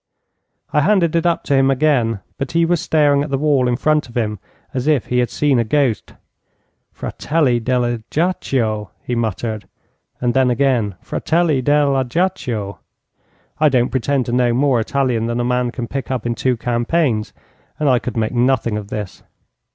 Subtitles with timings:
[0.73, 3.75] I handed it up to him again, but he was staring at the wall in
[3.75, 4.39] front of him
[4.73, 6.15] as if he had seen a ghost.
[6.91, 9.67] "Fratelli dell' Ajaccio," he muttered;
[10.19, 12.79] and then again, "Fratelli dell' Ajaccio."
[13.59, 16.57] I don't pretend to know more Italian than a man can pick up in two
[16.57, 17.31] campaigns,
[17.79, 19.21] and I could make nothing of this.